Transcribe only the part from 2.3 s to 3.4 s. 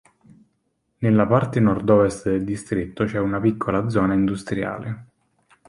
distretto c’è una